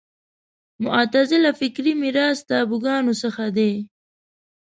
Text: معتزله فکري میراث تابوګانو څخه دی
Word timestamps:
معتزله 0.85 1.51
فکري 1.59 1.93
میراث 2.01 2.39
تابوګانو 2.49 3.13
څخه 3.23 3.45
دی 3.57 3.71